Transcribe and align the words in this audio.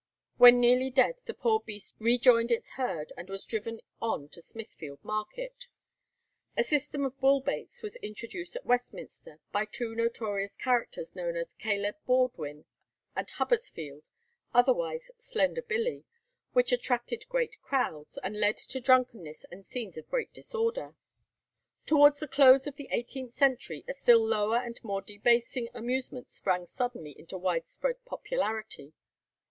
When 0.37 0.59
nearly 0.59 0.89
dead 0.89 1.21
the 1.27 1.33
poor 1.35 1.59
beast 1.59 1.93
rejoined 1.99 2.49
its 2.49 2.71
herd, 2.71 3.13
and 3.15 3.29
was 3.29 3.45
driven 3.45 3.81
on 4.01 4.29
to 4.29 4.41
Smithfield 4.41 5.05
market. 5.05 5.67
A 6.57 6.63
system 6.63 7.05
of 7.05 7.19
bull 7.19 7.39
baits 7.39 7.83
was 7.83 7.97
introduced 7.97 8.55
at 8.55 8.65
Westminster 8.65 9.39
by 9.51 9.65
two 9.65 9.93
notorious 9.93 10.55
characters 10.55 11.15
known 11.15 11.35
as 11.37 11.53
Caleb 11.53 11.97
Baldwin 12.07 12.65
and 13.15 13.29
Hubbersfield, 13.29 14.01
otherwise 14.55 15.11
Slender 15.19 15.61
Billy, 15.61 16.03
which 16.51 16.71
attracted 16.71 17.29
great 17.29 17.61
crowds, 17.61 18.17
and 18.23 18.35
led 18.35 18.57
to 18.57 18.79
drunkenness 18.81 19.43
and 19.51 19.67
scenes 19.67 19.97
of 19.97 20.09
great 20.09 20.33
disorder. 20.33 20.95
Towards 21.85 22.21
the 22.21 22.27
close 22.27 22.65
of 22.65 22.75
the 22.75 22.89
eighteenth 22.89 23.35
century 23.35 23.85
a 23.87 23.93
still 23.93 24.25
lower 24.25 24.57
and 24.57 24.83
more 24.83 25.03
debasing 25.03 25.69
amusement 25.75 26.31
sprang 26.31 26.65
suddenly 26.65 27.15
into 27.19 27.37
widespread 27.37 28.03
popularity. 28.05 28.93